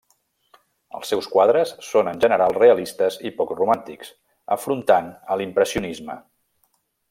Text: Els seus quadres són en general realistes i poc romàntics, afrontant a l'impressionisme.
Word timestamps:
Els 0.99 1.11
seus 1.11 1.27
quadres 1.33 1.73
són 1.89 2.09
en 2.13 2.23
general 2.23 2.57
realistes 2.57 3.19
i 3.31 3.33
poc 3.43 3.53
romàntics, 3.61 4.11
afrontant 4.57 5.13
a 5.35 5.39
l'impressionisme. 5.43 6.21